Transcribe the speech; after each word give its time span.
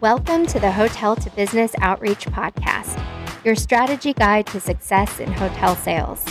Welcome 0.00 0.46
to 0.46 0.60
the 0.60 0.70
Hotel 0.70 1.16
to 1.16 1.30
Business 1.30 1.74
Outreach 1.80 2.24
Podcast, 2.26 3.04
your 3.44 3.56
strategy 3.56 4.12
guide 4.12 4.46
to 4.46 4.60
success 4.60 5.18
in 5.18 5.32
hotel 5.32 5.74
sales. 5.74 6.24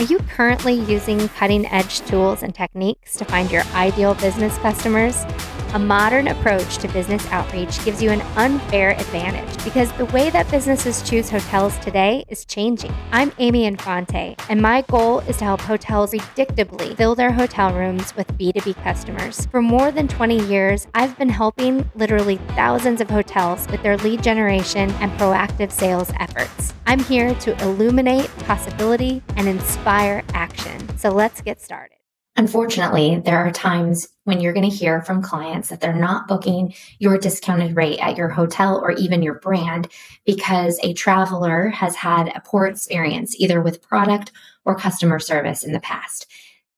Are 0.00 0.04
you 0.04 0.18
currently 0.20 0.72
using 0.72 1.28
cutting 1.28 1.66
edge 1.66 2.00
tools 2.06 2.42
and 2.42 2.54
techniques 2.54 3.18
to 3.18 3.26
find 3.26 3.50
your 3.50 3.64
ideal 3.74 4.14
business 4.14 4.56
customers? 4.56 5.26
A 5.74 5.78
modern 5.78 6.28
approach 6.28 6.78
to 6.78 6.88
business 6.88 7.26
outreach 7.26 7.84
gives 7.84 8.02
you 8.02 8.08
an 8.08 8.22
unfair 8.36 8.92
advantage 8.92 9.62
because 9.62 9.92
the 9.92 10.06
way 10.06 10.30
that 10.30 10.50
businesses 10.50 11.02
choose 11.02 11.28
hotels 11.28 11.76
today 11.80 12.24
is 12.28 12.46
changing. 12.46 12.94
I'm 13.12 13.30
Amy 13.36 13.66
Infante, 13.66 14.36
and 14.48 14.62
my 14.62 14.80
goal 14.88 15.18
is 15.28 15.36
to 15.36 15.44
help 15.44 15.60
hotels 15.60 16.12
predictably 16.12 16.96
fill 16.96 17.14
their 17.14 17.32
hotel 17.32 17.74
rooms 17.74 18.16
with 18.16 18.26
B2B 18.38 18.82
customers. 18.82 19.44
For 19.50 19.60
more 19.60 19.92
than 19.92 20.08
20 20.08 20.46
years, 20.46 20.86
I've 20.94 21.18
been 21.18 21.28
helping 21.28 21.90
literally 21.94 22.36
thousands 22.56 23.02
of 23.02 23.10
hotels 23.10 23.68
with 23.70 23.82
their 23.82 23.98
lead 23.98 24.22
generation 24.22 24.90
and 24.92 25.12
proactive 25.20 25.70
sales 25.70 26.10
efforts. 26.18 26.72
I'm 26.90 27.04
here 27.04 27.36
to 27.36 27.62
illuminate 27.62 28.28
possibility 28.38 29.22
and 29.36 29.46
inspire 29.46 30.24
action. 30.34 30.98
So 30.98 31.10
let's 31.10 31.40
get 31.40 31.60
started. 31.60 31.98
Unfortunately, 32.34 33.22
there 33.24 33.38
are 33.38 33.52
times 33.52 34.08
when 34.24 34.40
you're 34.40 34.52
going 34.52 34.68
to 34.68 34.76
hear 34.76 35.00
from 35.00 35.22
clients 35.22 35.68
that 35.68 35.80
they're 35.80 35.94
not 35.94 36.26
booking 36.26 36.74
your 36.98 37.16
discounted 37.16 37.76
rate 37.76 38.00
at 38.00 38.16
your 38.16 38.28
hotel 38.28 38.80
or 38.82 38.90
even 38.90 39.22
your 39.22 39.38
brand 39.38 39.86
because 40.26 40.80
a 40.82 40.92
traveler 40.92 41.68
has 41.68 41.94
had 41.94 42.26
a 42.34 42.42
poor 42.44 42.66
experience 42.66 43.36
either 43.38 43.60
with 43.60 43.82
product 43.82 44.32
or 44.64 44.74
customer 44.74 45.20
service 45.20 45.62
in 45.62 45.72
the 45.72 45.78
past. 45.78 46.26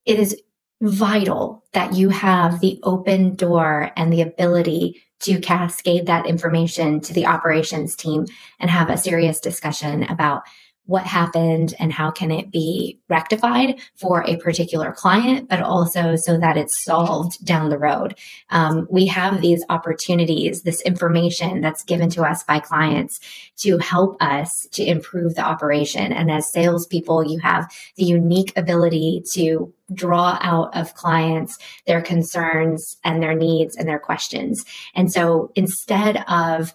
It 0.05 0.19
is 0.19 0.39
vital 0.83 1.63
that 1.71 1.93
you 1.93 2.09
have 2.09 2.59
the 2.59 2.79
open 2.83 3.35
door 3.35 3.91
and 3.95 4.11
the 4.11 4.21
ability 4.21 5.01
to 5.21 5.39
cascade 5.39 6.05
that 6.07 6.25
information 6.25 6.99
to 6.99 7.13
the 7.13 7.25
operations 7.25 7.95
team 7.95 8.25
and 8.59 8.69
have 8.69 8.89
a 8.89 8.97
serious 8.97 9.39
discussion 9.39 10.03
about 10.03 10.43
what 10.85 11.05
happened 11.05 11.73
and 11.79 11.93
how 11.93 12.11
can 12.11 12.29
it 12.29 12.51
be 12.51 12.99
rectified 13.07 13.79
for 13.95 14.23
a 14.27 14.35
particular 14.37 14.91
client, 14.91 15.47
but 15.47 15.61
also 15.61 16.15
so 16.15 16.37
that 16.37 16.57
it's 16.57 16.83
solved 16.83 17.43
down 17.45 17.69
the 17.69 17.77
road. 17.77 18.15
Um, 18.49 18.87
we 18.89 19.05
have 19.07 19.41
these 19.41 19.63
opportunities, 19.69 20.63
this 20.63 20.81
information 20.81 21.61
that's 21.61 21.83
given 21.83 22.09
to 22.11 22.23
us 22.23 22.43
by 22.43 22.59
clients 22.59 23.19
to 23.57 23.77
help 23.77 24.21
us 24.21 24.67
to 24.73 24.83
improve 24.83 25.35
the 25.35 25.41
operation. 25.41 26.11
And 26.11 26.29
as 26.29 26.51
salespeople, 26.51 27.31
you 27.31 27.39
have 27.39 27.71
the 27.95 28.03
unique 28.03 28.51
ability 28.57 29.23
to 29.33 29.73
draw 29.93 30.37
out 30.41 30.75
of 30.75 30.95
clients 30.95 31.57
their 31.85 32.01
concerns 32.01 32.97
and 33.03 33.21
their 33.21 33.35
needs 33.35 33.75
and 33.75 33.87
their 33.87 33.99
questions. 33.99 34.65
And 34.95 35.11
so 35.11 35.51
instead 35.55 36.23
of 36.27 36.73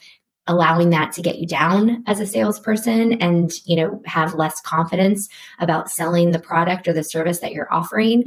allowing 0.49 0.91
that 0.91 1.13
to 1.13 1.23
get 1.23 1.39
you 1.39 1.47
down 1.47 2.03
as 2.07 2.19
a 2.19 2.27
salesperson 2.27 3.13
and 3.15 3.53
you 3.65 3.77
know 3.77 4.03
have 4.07 4.35
less 4.35 4.61
confidence 4.63 5.29
about 5.61 5.91
selling 5.91 6.33
the 6.33 6.41
product 6.41 6.89
or 6.89 6.93
the 6.93 7.05
service 7.05 7.39
that 7.41 7.53
you're 7.53 7.73
offering 7.73 8.25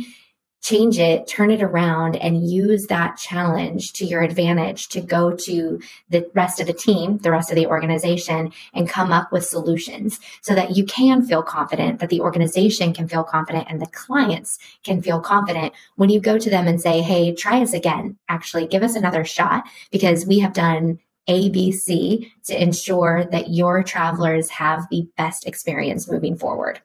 change 0.62 1.00
it 1.00 1.28
turn 1.28 1.50
it 1.50 1.64
around 1.64 2.16
and 2.16 2.50
use 2.50 2.86
that 2.86 3.18
challenge 3.18 3.94
to 3.94 4.06
your 4.06 4.22
advantage 4.22 4.90
to 4.90 5.02
go 5.02 5.36
to 5.36 5.82
the 6.10 6.30
rest 6.36 6.60
of 6.60 6.68
the 6.68 6.74
team 6.74 7.18
the 7.20 7.32
rest 7.32 7.50
of 7.50 7.56
the 7.56 7.66
organization 7.66 8.52
and 8.74 8.88
come 8.88 9.12
up 9.12 9.32
with 9.32 9.44
solutions 9.44 10.20
so 10.42 10.54
that 10.54 10.78
you 10.78 10.86
can 10.86 11.26
feel 11.26 11.42
confident 11.42 12.00
that 12.00 12.10
the 12.10 12.22
organization 12.22 12.94
can 12.94 13.08
feel 13.08 13.24
confident 13.24 13.66
and 13.70 13.82
the 13.82 13.88
clients 13.88 14.60
can 14.84 15.02
feel 15.02 15.20
confident 15.20 15.74
when 15.96 16.12
you 16.12 16.20
go 16.20 16.38
to 16.38 16.50
them 16.52 16.68
and 16.68 16.80
say 16.80 17.02
hey 17.02 17.34
try 17.34 17.62
us 17.62 17.74
again. 17.74 18.18
Actually 18.30 18.68
give 18.68 18.84
us 18.84 18.96
another 18.96 19.26
shot 19.26 19.64
because 19.92 20.28
we 20.28 20.40
have 20.40 20.54
done 20.54 21.00
ABC 21.30 22.32
to 22.46 22.62
ensure 22.62 23.26
that 23.32 23.50
your 23.50 23.84
travelers 23.84 24.50
have 24.50 24.88
the 24.90 25.08
best 25.18 25.48
experience 25.48 26.10
moving 26.10 26.36
forward. 26.36 26.82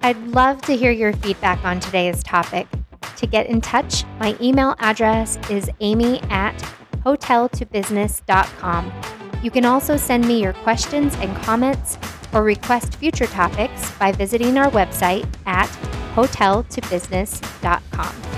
I'd 0.00 0.18
love 0.28 0.62
to 0.62 0.76
hear 0.76 0.92
your 0.92 1.12
feedback 1.14 1.64
on 1.64 1.80
today's 1.80 2.22
topic. 2.22 2.68
To 3.16 3.26
get 3.26 3.46
in 3.46 3.60
touch, 3.60 4.04
my 4.20 4.36
email 4.40 4.76
address 4.78 5.38
is 5.50 5.68
amy 5.80 6.20
at 6.30 6.56
hoteltobusiness.com. 7.04 8.92
You 9.42 9.50
can 9.50 9.64
also 9.64 9.96
send 9.96 10.24
me 10.26 10.40
your 10.42 10.52
questions 10.52 11.14
and 11.16 11.34
comments 11.38 11.98
or 12.32 12.42
request 12.42 12.96
future 12.96 13.26
topics 13.26 13.90
by 13.92 14.12
visiting 14.12 14.58
our 14.58 14.70
website 14.70 15.26
at 15.46 15.68
hoteltobusiness.com. 16.14 18.35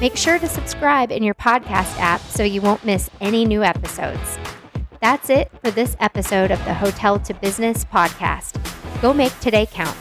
Make 0.00 0.16
sure 0.16 0.38
to 0.38 0.46
subscribe 0.46 1.10
in 1.10 1.24
your 1.24 1.34
podcast 1.34 1.98
app 1.98 2.20
so 2.20 2.44
you 2.44 2.60
won't 2.60 2.84
miss 2.84 3.10
any 3.20 3.44
new 3.44 3.64
episodes. 3.64 4.38
That's 5.00 5.28
it 5.28 5.50
for 5.62 5.72
this 5.72 5.96
episode 5.98 6.52
of 6.52 6.64
the 6.64 6.74
Hotel 6.74 7.18
to 7.20 7.34
Business 7.34 7.84
podcast. 7.84 8.60
Go 9.02 9.12
make 9.12 9.38
today 9.40 9.66
count. 9.66 9.96